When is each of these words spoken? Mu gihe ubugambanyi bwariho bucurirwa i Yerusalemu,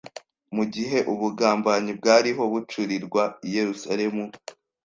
Mu 0.55 0.63
gihe 0.73 0.97
ubugambanyi 1.11 1.91
bwariho 1.99 2.43
bucurirwa 2.51 3.23
i 3.47 3.49
Yerusalemu, 3.55 4.23